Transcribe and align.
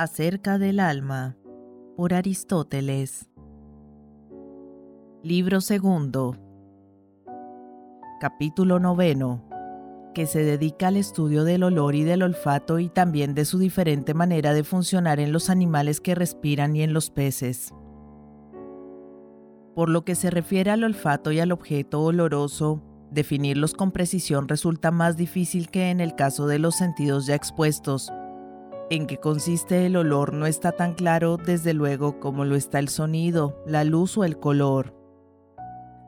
Acerca 0.00 0.58
del 0.58 0.78
alma, 0.78 1.36
por 1.96 2.14
Aristóteles. 2.14 3.28
Libro 5.24 5.60
segundo. 5.60 6.36
Capítulo 8.20 8.78
noveno, 8.78 9.42
que 10.14 10.26
se 10.26 10.44
dedica 10.44 10.86
al 10.86 10.98
estudio 10.98 11.42
del 11.42 11.64
olor 11.64 11.96
y 11.96 12.04
del 12.04 12.22
olfato 12.22 12.78
y 12.78 12.88
también 12.88 13.34
de 13.34 13.44
su 13.44 13.58
diferente 13.58 14.14
manera 14.14 14.54
de 14.54 14.62
funcionar 14.62 15.18
en 15.18 15.32
los 15.32 15.50
animales 15.50 16.00
que 16.00 16.14
respiran 16.14 16.76
y 16.76 16.82
en 16.82 16.92
los 16.92 17.10
peces. 17.10 17.74
Por 19.74 19.88
lo 19.88 20.04
que 20.04 20.14
se 20.14 20.30
refiere 20.30 20.70
al 20.70 20.84
olfato 20.84 21.32
y 21.32 21.40
al 21.40 21.50
objeto 21.50 22.02
oloroso, 22.02 22.84
definirlos 23.10 23.74
con 23.74 23.90
precisión 23.90 24.46
resulta 24.46 24.92
más 24.92 25.16
difícil 25.16 25.70
que 25.70 25.90
en 25.90 25.98
el 25.98 26.14
caso 26.14 26.46
de 26.46 26.60
los 26.60 26.76
sentidos 26.76 27.26
ya 27.26 27.34
expuestos, 27.34 28.12
en 28.90 29.06
qué 29.06 29.18
consiste 29.18 29.84
el 29.86 29.96
olor 29.96 30.32
no 30.32 30.46
está 30.46 30.72
tan 30.72 30.94
claro 30.94 31.36
desde 31.36 31.74
luego 31.74 32.20
como 32.20 32.44
lo 32.44 32.56
está 32.56 32.78
el 32.78 32.88
sonido, 32.88 33.62
la 33.66 33.84
luz 33.84 34.16
o 34.16 34.24
el 34.24 34.38
color. 34.38 34.94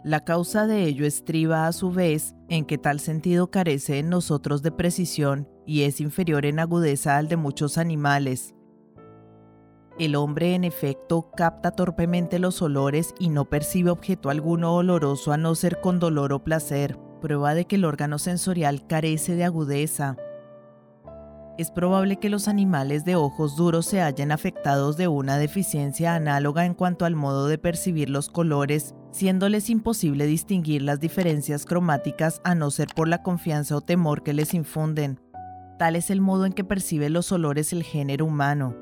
La 0.03 0.25
causa 0.25 0.67
de 0.67 0.85
ello 0.85 1.05
estriba 1.05 1.67
a 1.67 1.73
su 1.73 1.91
vez 1.91 2.35
en 2.49 2.65
que 2.65 2.79
tal 2.79 3.01
sentido 3.01 3.51
carece 3.51 3.99
en 3.99 4.09
nosotros 4.09 4.63
de 4.63 4.73
precisión 4.73 5.47
y 5.67 5.83
es 5.83 6.01
inferior 6.01 6.47
en 6.47 6.59
agudeza 6.59 7.19
al 7.19 7.29
de 7.29 7.37
muchos 7.37 7.77
animales. 7.77 8.55
El 9.99 10.17
hombre 10.17 10.55
en 10.55 10.65
efecto 10.65 11.31
capta 11.37 11.73
torpemente 11.73 12.39
los 12.39 12.63
olores 12.63 13.15
y 13.19 13.29
no 13.29 13.51
percibe 13.51 13.91
objeto 13.91 14.31
alguno 14.31 14.75
oloroso 14.75 15.33
a 15.33 15.37
no 15.37 15.55
ser 15.55 15.83
con 15.83 15.99
dolor 15.99 16.33
o 16.33 16.43
placer, 16.43 16.97
prueba 17.21 17.53
de 17.53 17.67
que 17.67 17.77
el 17.77 17.85
órgano 17.85 18.19
sensorial 18.19 18.87
carece 18.87 19.35
de 19.35 19.45
agudeza 19.45 20.17
es 21.61 21.71
probable 21.71 22.17
que 22.17 22.31
los 22.31 22.49
animales 22.49 23.05
de 23.05 23.17
ojos 23.17 23.57
duros 23.57 23.85
se 23.85 24.01
hayan 24.01 24.33
afectados 24.33 24.97
de 24.97 25.09
una 25.09 25.37
deficiencia 25.37 26.15
análoga 26.15 26.65
en 26.65 26.75
cuanto 26.75 27.05
al 27.05 27.15
modo 27.15 27.49
de 27.49 27.59
percibir 27.59 28.09
los 28.09 28.31
colores, 28.31 28.95
siéndoles 29.11 29.69
imposible 29.69 30.27
distinguir 30.27 30.83
las 30.83 31.01
diferencias 31.01 31.67
cromáticas 31.67 32.41
a 32.45 32.55
no 32.55 32.71
ser 32.71 32.89
por 32.95 33.09
la 33.09 33.23
confianza 33.23 33.77
o 33.77 33.81
temor 33.81 34.23
que 34.23 34.33
les 34.33 34.55
infunden. 34.55 35.21
Tal 35.79 35.97
es 35.97 36.11
el 36.11 36.21
modo 36.21 36.47
en 36.47 36.53
que 36.53 36.65
percibe 36.65 37.11
los 37.11 37.31
olores 37.33 37.73
el 37.73 37.83
género 37.83 38.25
humano. 38.25 38.75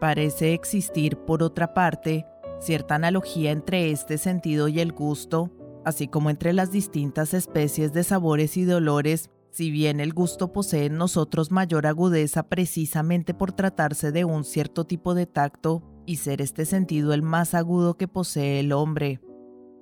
Parece 0.00 0.54
existir, 0.54 1.16
por 1.16 1.42
otra 1.42 1.74
parte, 1.74 2.26
cierta 2.58 2.94
analogía 2.94 3.50
entre 3.50 3.90
este 3.90 4.18
sentido 4.18 4.68
y 4.68 4.80
el 4.80 4.92
gusto, 4.92 5.50
así 5.84 6.08
como 6.08 6.30
entre 6.30 6.52
las 6.52 6.70
distintas 6.70 7.34
especies 7.34 7.92
de 7.92 8.02
sabores 8.02 8.56
y 8.56 8.64
de 8.64 8.74
olores 8.74 9.30
si 9.56 9.70
bien 9.70 10.00
el 10.00 10.12
gusto 10.12 10.52
posee 10.52 10.84
en 10.84 10.98
nosotros 10.98 11.50
mayor 11.50 11.86
agudeza 11.86 12.42
precisamente 12.42 13.32
por 13.32 13.52
tratarse 13.52 14.12
de 14.12 14.26
un 14.26 14.44
cierto 14.44 14.84
tipo 14.84 15.14
de 15.14 15.24
tacto 15.24 15.82
y 16.04 16.16
ser 16.16 16.42
este 16.42 16.66
sentido 16.66 17.14
el 17.14 17.22
más 17.22 17.54
agudo 17.54 17.96
que 17.96 18.06
posee 18.06 18.60
el 18.60 18.70
hombre, 18.72 19.18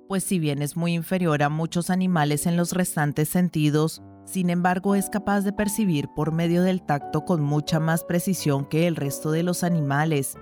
pues 0.07 0.23
si 0.23 0.39
bien 0.39 0.61
es 0.61 0.77
muy 0.77 0.93
inferior 0.93 1.43
a 1.43 1.49
muchos 1.49 1.89
animales 1.89 2.45
en 2.45 2.55
los 2.55 2.71
restantes 2.71 3.27
sentidos, 3.27 4.01
sin 4.23 4.49
embargo 4.49 4.95
es 4.95 5.09
capaz 5.09 5.41
de 5.41 5.51
percibir 5.51 6.07
por 6.15 6.31
medio 6.31 6.63
del 6.63 6.81
tacto 6.81 7.25
con 7.25 7.43
mucha 7.43 7.81
más 7.81 8.05
precisión 8.05 8.63
que 8.63 8.87
el 8.87 8.95
resto 8.95 9.29
de 9.29 9.43
los 9.43 9.65
animales, 9.65 10.37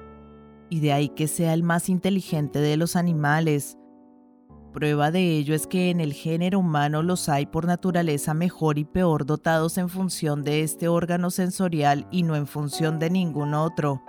y 0.70 0.80
de 0.80 0.94
ahí 0.94 1.10
que 1.10 1.28
sea 1.28 1.56
el 1.56 1.64
más 1.64 1.90
inteligente 1.90 2.60
de 2.60 2.78
los 2.78 2.96
animales, 2.96 3.80
Prueba 4.74 5.12
de 5.12 5.38
ello 5.38 5.54
es 5.54 5.68
que 5.68 5.92
en 5.92 6.02
el 6.02 6.14
género 6.14 6.58
humano 6.58 7.04
los 7.04 7.30
hay 7.30 7.46
por 7.46 7.66
naturaleza 7.68 8.34
mejor 8.34 8.80
y 8.80 8.86
peor 8.86 9.24
dotados 9.24 9.78
en 9.78 9.88
función 9.88 10.44
de 10.44 10.62
este 10.64 10.88
órgano 10.88 11.30
sensorial 11.30 12.08
y 12.10 12.24
no 12.24 12.36
en 12.36 12.48
función 12.48 12.98
de 12.98 13.12
ningún 13.12 13.54
otro. 13.54 14.02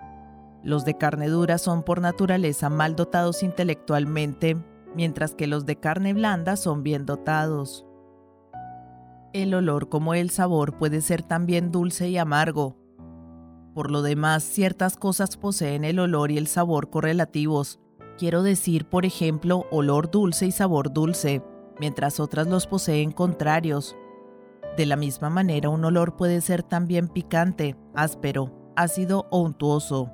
Los 0.62 0.86
de 0.86 0.96
carne 0.96 1.28
dura 1.28 1.58
son 1.58 1.83
por 1.83 2.00
naturaleza 2.00 2.70
mal 2.70 2.96
dotados 2.96 3.42
intelectualmente, 3.42 4.56
mientras 4.96 5.34
que 5.34 5.46
los 5.46 5.66
de 5.66 5.77
carne 5.77 6.14
blanda 6.14 6.56
son 6.56 6.83
bien 6.83 7.05
dotados. 7.05 7.84
El 9.34 9.52
olor 9.52 9.90
como 9.90 10.14
el 10.14 10.30
sabor 10.30 10.78
puede 10.78 11.02
ser 11.02 11.22
también 11.22 11.72
dulce 11.72 12.08
y 12.08 12.16
amargo. 12.16 12.78
Por 13.74 13.90
lo 13.90 14.00
demás, 14.00 14.42
ciertas 14.42 14.96
cosas 14.96 15.36
poseen 15.36 15.84
el 15.84 15.98
olor 15.98 16.30
y 16.30 16.39
el 16.39 16.46
sabor 16.46 16.89
correlativos, 16.89 17.80
Quiero 18.19 18.45
decir, 18.45 18.85
por 18.86 19.05
ejemplo, 19.05 19.67
olor 19.73 20.11
dulce 20.11 20.47
y 20.47 20.52
sabor 20.52 20.92
dulce, 20.92 21.42
mientras 21.80 22.20
otras 22.20 22.47
los 22.47 22.67
poseen 22.67 23.11
contrarios. 23.11 23.97
De 24.77 24.86
la 24.86 24.97
misma 24.97 25.30
manera, 25.30 25.69
un 25.69 25.85
olor 25.85 26.17
puede 26.17 26.41
ser 26.41 26.63
también 26.63 27.08
picante, 27.08 27.77
áspero, 27.95 28.73
ácido 28.77 29.27
o 29.30 29.41
untuoso. 29.41 30.11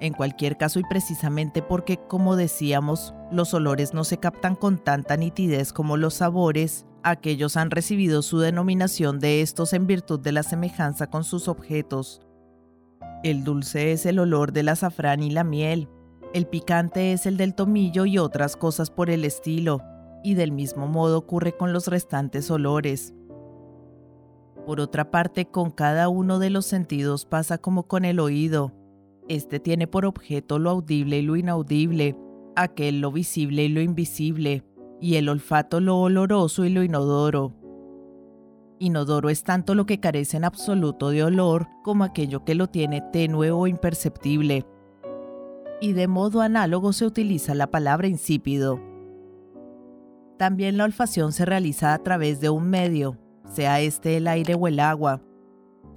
En 0.00 0.12
cualquier 0.12 0.56
caso 0.56 0.80
y 0.80 0.82
precisamente 0.84 1.62
porque, 1.62 1.96
como 1.96 2.36
decíamos, 2.36 3.14
los 3.30 3.54
olores 3.54 3.94
no 3.94 4.04
se 4.04 4.18
captan 4.18 4.56
con 4.56 4.78
tanta 4.78 5.16
nitidez 5.16 5.72
como 5.72 5.96
los 5.96 6.14
sabores, 6.14 6.86
aquellos 7.02 7.56
han 7.56 7.70
recibido 7.70 8.22
su 8.22 8.40
denominación 8.40 9.20
de 9.20 9.42
estos 9.42 9.72
en 9.72 9.86
virtud 9.86 10.20
de 10.20 10.32
la 10.32 10.42
semejanza 10.42 11.06
con 11.06 11.22
sus 11.22 11.46
objetos. 11.48 12.20
El 13.22 13.44
dulce 13.44 13.92
es 13.92 14.06
el 14.06 14.18
olor 14.18 14.52
del 14.52 14.68
azafrán 14.68 15.22
y 15.22 15.30
la 15.30 15.44
miel, 15.44 15.88
el 16.32 16.46
picante 16.46 17.12
es 17.12 17.26
el 17.26 17.36
del 17.36 17.54
tomillo 17.54 18.04
y 18.06 18.18
otras 18.18 18.56
cosas 18.56 18.90
por 18.90 19.10
el 19.10 19.24
estilo, 19.24 19.80
y 20.22 20.34
del 20.34 20.52
mismo 20.52 20.86
modo 20.86 21.18
ocurre 21.18 21.56
con 21.56 21.72
los 21.72 21.86
restantes 21.86 22.50
olores. 22.50 23.14
Por 24.66 24.80
otra 24.80 25.10
parte, 25.10 25.46
con 25.46 25.70
cada 25.70 26.08
uno 26.08 26.38
de 26.38 26.50
los 26.50 26.66
sentidos 26.66 27.24
pasa 27.24 27.58
como 27.58 27.86
con 27.86 28.04
el 28.04 28.18
oído. 28.18 28.72
Este 29.28 29.60
tiene 29.60 29.86
por 29.86 30.04
objeto 30.04 30.58
lo 30.58 30.70
audible 30.70 31.18
y 31.18 31.22
lo 31.22 31.36
inaudible, 31.36 32.16
aquel 32.56 33.00
lo 33.00 33.12
visible 33.12 33.64
y 33.64 33.68
lo 33.68 33.80
invisible, 33.80 34.64
y 35.00 35.16
el 35.16 35.28
olfato 35.28 35.80
lo 35.80 35.98
oloroso 35.98 36.64
y 36.64 36.70
lo 36.70 36.82
inodoro. 36.82 37.52
Inodoro 38.78 39.30
es 39.30 39.42
tanto 39.42 39.74
lo 39.74 39.86
que 39.86 40.00
carece 40.00 40.36
en 40.36 40.44
absoluto 40.44 41.10
de 41.10 41.22
olor 41.22 41.68
como 41.82 42.04
aquello 42.04 42.44
que 42.44 42.54
lo 42.54 42.66
tiene 42.66 43.02
tenue 43.12 43.50
o 43.50 43.66
imperceptible 43.66 44.66
y 45.80 45.92
de 45.92 46.08
modo 46.08 46.40
análogo 46.40 46.92
se 46.92 47.06
utiliza 47.06 47.54
la 47.54 47.70
palabra 47.70 48.08
insípido. 48.08 48.80
También 50.38 50.76
la 50.76 50.84
olfacción 50.84 51.32
se 51.32 51.44
realiza 51.44 51.94
a 51.94 51.98
través 52.02 52.40
de 52.40 52.50
un 52.50 52.68
medio, 52.68 53.18
sea 53.50 53.80
este 53.80 54.16
el 54.16 54.28
aire 54.28 54.54
o 54.54 54.68
el 54.68 54.80
agua. 54.80 55.22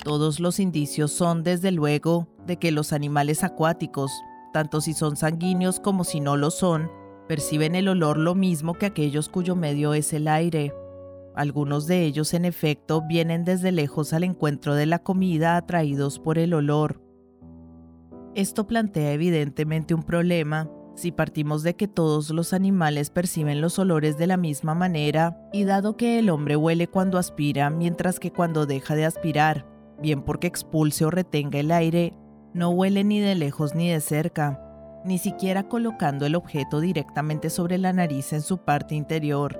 Todos 0.03 0.40
los 0.40 0.59
indicios 0.59 1.12
son, 1.12 1.44
desde 1.44 1.72
luego, 1.72 2.28
de 2.45 2.57
que 2.57 2.72
los 2.72 2.94
animales 2.94 3.44
acuáticos, 3.44 4.12
tanto 4.53 4.79
si 4.79 4.94
son 4.94 5.17
sanguíneos 5.17 5.79
como 5.79 6.06
si 6.06 6.22
no 6.22 6.38
lo 6.38 6.51
son, 6.51 6.90
perciben 7.28 7.75
el 7.75 7.90
olor 7.90 8.17
lo 8.17 8.34
mismo 8.34 8.73
que 8.73 8.85
aquellos 8.85 9.28
cuyo 9.28 9.56
medio 9.56 9.94
es 9.94 10.13
el 10.13 10.28
aire. 10.28 10.73
Algunos 11.35 11.85
de 11.85 12.06
ellos, 12.06 12.34
en 12.34 12.46
efecto, 12.46 13.01
vienen 13.07 13.44
desde 13.44 13.72
lejos 13.72 14.13
al 14.13 14.23
encuentro 14.23 14.73
de 14.73 14.85
la 14.85 15.00
comida 15.00 15.57
atraídos 15.57 16.17
por 16.17 16.38
el 16.38 16.53
olor. 16.53 17.01
Esto 18.39 18.67
plantea 18.67 19.11
evidentemente 19.11 19.94
un 19.94 20.03
problema 20.03 20.72
si 20.95 21.11
partimos 21.11 21.61
de 21.61 21.75
que 21.75 21.89
todos 21.89 22.29
los 22.29 22.53
animales 22.53 23.09
perciben 23.09 23.59
los 23.59 23.77
olores 23.79 24.17
de 24.17 24.27
la 24.27 24.38
misma 24.38 24.73
manera, 24.73 25.38
y 25.51 25.66
dado 25.66 25.97
que 25.97 26.19
el 26.19 26.29
hombre 26.29 26.55
huele 26.55 26.88
cuando 26.88 27.17
aspira 27.17 27.69
mientras 27.69 28.17
que 28.17 28.31
cuando 28.31 28.66
deja 28.66 28.95
de 28.95 29.03
aspirar, 29.03 29.66
bien 30.01 30.22
porque 30.22 30.47
expulse 30.47 31.03
o 31.03 31.11
retenga 31.11 31.59
el 31.59 31.69
aire, 31.69 32.13
no 32.53 32.69
huele 32.69 33.03
ni 33.03 33.19
de 33.19 33.35
lejos 33.35 33.75
ni 33.75 33.89
de 33.89 33.99
cerca, 33.99 34.61
ni 35.03 35.17
siquiera 35.17 35.67
colocando 35.67 36.25
el 36.25 36.35
objeto 36.35 36.79
directamente 36.79 37.49
sobre 37.49 37.78
la 37.78 37.91
nariz 37.91 38.31
en 38.31 38.41
su 38.41 38.59
parte 38.59 38.95
interior. 38.95 39.59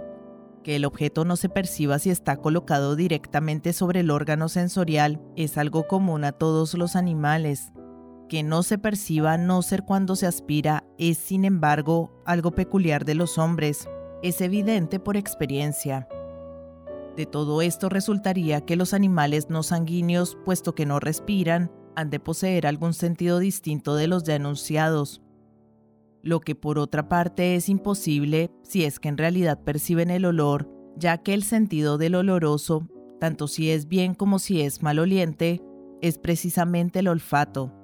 Que 0.64 0.78
el 0.78 0.86
objeto 0.86 1.26
no 1.26 1.36
se 1.36 1.50
perciba 1.50 2.00
si 2.00 2.12
está 2.12 2.38
colocado 2.38 2.96
directamente 2.96 3.74
sobre 3.74 4.00
el 4.00 4.10
órgano 4.10 4.48
sensorial 4.48 5.22
es 5.36 5.58
algo 5.58 5.86
común 5.86 6.24
a 6.24 6.32
todos 6.32 6.76
los 6.76 6.96
animales, 6.96 7.74
que 8.30 8.44
no 8.44 8.64
se 8.64 8.78
perciba 8.78 9.38
no 9.38 9.62
ser 9.62 9.84
cuando 9.84 10.16
se 10.16 10.28
aspira 10.28 10.86
es, 10.98 11.18
sin 11.18 11.44
embargo, 11.44 12.14
algo 12.26 12.52
peculiar 12.52 13.04
de 13.04 13.16
los 13.16 13.38
hombres. 13.38 13.90
Es 14.24 14.40
evidente 14.40 15.00
por 15.00 15.18
experiencia. 15.18 16.08
De 17.18 17.26
todo 17.26 17.62
esto 17.62 17.90
resultaría 17.90 18.62
que 18.62 18.78
los 18.78 18.94
animales 18.94 19.50
no 19.50 19.64
sanguíneos, 19.64 20.38
puesto 20.46 20.76
que 20.76 20.86
no 20.86 21.02
respiran, 21.02 21.72
han 21.96 22.10
de 22.10 22.22
poseer 22.22 22.68
algún 22.68 22.94
sentido 22.94 23.40
distinto 23.40 23.96
de 23.96 24.08
los 24.08 24.24
ya 24.24 24.36
enunciados. 24.36 25.22
Lo 26.22 26.40
que 26.40 26.56
por 26.56 26.80
otra 26.80 27.10
parte 27.10 27.56
es 27.56 27.68
imposible 27.68 28.52
si 28.62 28.86
es 28.86 29.00
que 29.00 29.10
en 29.10 29.18
realidad 29.18 29.60
perciben 29.64 30.12
el 30.12 30.24
olor, 30.24 30.70
ya 30.96 31.18
que 31.18 31.34
el 31.34 31.44
sentido 31.44 31.98
del 31.98 32.16
oloroso, 32.16 32.88
tanto 33.20 33.48
si 33.48 33.72
es 33.72 33.88
bien 33.88 34.14
como 34.14 34.38
si 34.38 34.62
es 34.62 34.84
maloliente, 34.84 35.62
es 36.02 36.18
precisamente 36.18 37.00
el 37.00 37.08
olfato 37.08 37.79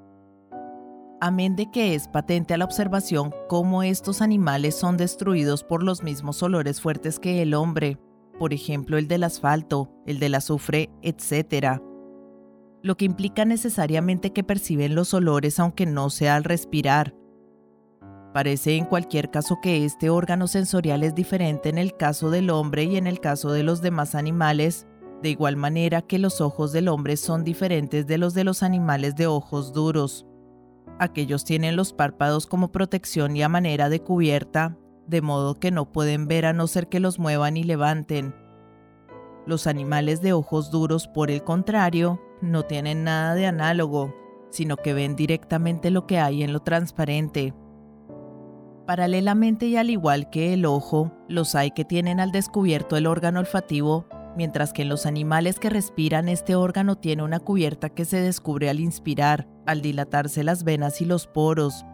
amén 1.22 1.56
de 1.56 1.72
que 1.72 1.96
es 1.96 2.08
patente 2.08 2.54
a 2.54 2.58
la 2.58 2.66
observación 2.66 3.34
cómo 3.48 3.84
estos 3.84 4.22
animales 4.22 4.76
son 4.76 4.98
destruidos 4.98 5.64
por 5.64 5.84
los 5.84 6.04
mismos 6.04 6.42
olores 6.44 6.82
fuertes 6.82 7.20
que 7.20 7.42
el 7.42 7.54
hombre, 7.54 7.98
por 8.38 8.54
ejemplo 8.54 8.98
el 8.98 9.08
del 9.08 9.24
asfalto, 9.24 9.92
el 10.06 10.20
del 10.20 10.36
azufre, 10.36 10.90
etc. 11.02 11.82
lo 12.82 12.98
que 12.98 13.06
implica 13.06 13.46
necesariamente 13.46 14.34
que 14.34 14.44
perciben 14.44 14.96
los 14.96 15.14
olores 15.14 15.60
aunque 15.60 15.86
no 15.86 16.10
sea 16.10 16.36
al 16.36 16.44
respirar. 16.44 17.16
Parece 18.34 18.76
en 18.76 18.86
cualquier 18.86 19.32
caso 19.32 19.60
que 19.62 19.86
este 19.86 20.10
órgano 20.10 20.48
sensorial 20.48 21.04
es 21.04 21.16
diferente 21.16 21.70
en 21.70 21.78
el 21.78 21.96
caso 21.96 22.30
del 22.30 22.50
hombre 22.50 22.84
y 22.84 22.98
en 22.98 23.08
el 23.08 23.22
caso 23.22 23.54
de 23.54 23.64
los 23.64 23.82
demás 23.82 24.14
animales, 24.14 24.88
de 25.22 25.30
igual 25.30 25.56
manera 25.56 26.02
que 26.02 26.20
los 26.20 26.42
ojos 26.42 26.74
del 26.74 26.90
hombre 26.90 27.16
son 27.16 27.46
diferentes 27.46 28.06
de 28.06 28.18
los 28.18 28.34
de 28.34 28.44
los 28.44 28.62
animales 28.62 29.16
de 29.16 29.28
ojos 29.28 29.72
duros. 29.72 30.26
Aquellos 30.98 31.44
tienen 31.44 31.76
los 31.76 31.92
párpados 31.92 32.48
como 32.48 32.72
protección 32.72 33.36
y 33.36 33.44
a 33.44 33.50
manera 33.50 33.90
de 33.90 34.00
cubierta, 34.00 34.78
de 35.08 35.22
modo 35.22 35.56
que 35.56 35.70
no 35.70 35.92
pueden 35.92 36.28
ver 36.28 36.46
a 36.46 36.54
no 36.54 36.68
ser 36.68 36.88
que 36.88 37.02
los 37.02 37.20
muevan 37.20 37.58
y 37.58 37.64
levanten. 37.64 38.34
Los 39.46 39.68
animales 39.68 40.22
de 40.22 40.34
ojos 40.34 40.72
duros, 40.72 41.08
por 41.08 41.30
el 41.32 41.44
contrario, 41.44 42.22
no 42.42 42.64
tienen 42.64 43.04
nada 43.04 43.36
de 43.36 43.46
análogo, 43.46 44.16
sino 44.52 44.78
que 44.78 44.94
ven 44.94 45.16
directamente 45.16 45.92
lo 45.92 46.08
que 46.08 46.18
hay 46.20 46.44
en 46.44 46.54
lo 46.54 46.62
transparente. 46.62 47.54
Paralelamente 48.88 49.66
y 49.66 49.76
al 49.76 49.90
igual 49.90 50.30
que 50.30 50.54
el 50.54 50.66
ojo, 50.66 51.12
los 51.28 51.56
hay 51.56 51.72
que 51.72 51.84
tienen 51.86 52.20
al 52.20 52.32
descubierto 52.32 52.96
el 52.96 53.06
órgano 53.06 53.42
olfativo, 53.42 54.08
mientras 54.38 54.72
que 54.72 54.84
en 54.84 54.90
los 54.90 55.06
animales 55.06 55.60
que 55.60 55.70
respiran 55.70 56.30
este 56.30 56.56
órgano 56.56 56.96
tiene 56.96 57.24
una 57.24 57.40
cubierta 57.40 57.90
que 57.90 58.06
se 58.06 58.22
descubre 58.22 58.70
al 58.70 58.80
inspirar, 58.80 59.48
al 59.66 59.82
dilatarse 59.82 60.44
las 60.44 60.64
venas 60.64 61.02
y 61.02 61.06
los 61.06 61.28
poros. 61.28 61.86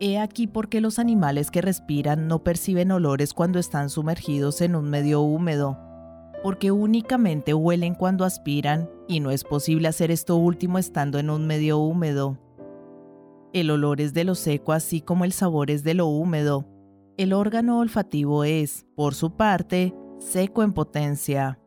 He 0.00 0.18
aquí 0.18 0.46
por 0.46 0.68
qué 0.68 0.80
los 0.80 0.98
animales 0.98 1.50
que 1.50 1.62
respiran 1.62 2.26
no 2.26 2.42
perciben 2.42 2.90
olores 2.90 3.32
cuando 3.32 3.58
están 3.58 3.90
sumergidos 3.90 4.60
en 4.60 4.74
un 4.74 4.90
medio 4.90 5.20
húmedo, 5.20 5.78
porque 6.42 6.72
únicamente 6.72 7.54
huelen 7.54 7.94
cuando 7.94 8.24
aspiran 8.24 8.90
y 9.08 9.20
no 9.20 9.30
es 9.30 9.44
posible 9.44 9.88
hacer 9.88 10.10
esto 10.10 10.36
último 10.36 10.78
estando 10.78 11.18
en 11.18 11.30
un 11.30 11.46
medio 11.46 11.78
húmedo. 11.78 12.38
El 13.52 13.70
olor 13.70 14.00
es 14.00 14.12
de 14.14 14.24
lo 14.24 14.34
seco 14.34 14.72
así 14.72 15.00
como 15.00 15.24
el 15.24 15.32
sabor 15.32 15.70
es 15.70 15.84
de 15.84 15.94
lo 15.94 16.06
húmedo. 16.06 16.66
El 17.16 17.32
órgano 17.32 17.78
olfativo 17.78 18.42
es, 18.42 18.84
por 18.96 19.14
su 19.14 19.36
parte, 19.36 19.94
seco 20.18 20.64
en 20.64 20.72
potencia. 20.72 21.60